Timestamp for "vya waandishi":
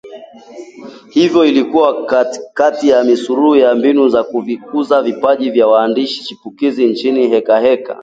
5.49-6.23